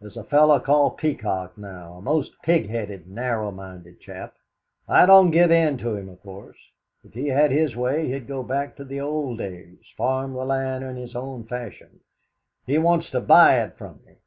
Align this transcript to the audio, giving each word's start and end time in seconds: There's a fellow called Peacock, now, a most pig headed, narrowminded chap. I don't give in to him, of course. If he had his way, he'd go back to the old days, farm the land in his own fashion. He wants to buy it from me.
There's 0.00 0.16
a 0.16 0.22
fellow 0.22 0.60
called 0.60 0.96
Peacock, 0.98 1.58
now, 1.58 1.94
a 1.94 2.00
most 2.00 2.40
pig 2.44 2.68
headed, 2.68 3.06
narrowminded 3.08 3.98
chap. 3.98 4.36
I 4.88 5.06
don't 5.06 5.32
give 5.32 5.50
in 5.50 5.76
to 5.78 5.96
him, 5.96 6.08
of 6.08 6.22
course. 6.22 6.56
If 7.02 7.14
he 7.14 7.26
had 7.26 7.50
his 7.50 7.74
way, 7.74 8.06
he'd 8.12 8.28
go 8.28 8.44
back 8.44 8.76
to 8.76 8.84
the 8.84 9.00
old 9.00 9.38
days, 9.38 9.80
farm 9.96 10.34
the 10.34 10.44
land 10.44 10.84
in 10.84 10.94
his 10.94 11.16
own 11.16 11.46
fashion. 11.48 11.98
He 12.64 12.78
wants 12.78 13.10
to 13.10 13.20
buy 13.20 13.60
it 13.60 13.76
from 13.76 13.98
me. 14.06 14.18